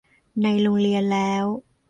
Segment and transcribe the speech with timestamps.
[0.41, 1.45] ในโรงเรียนแล้ว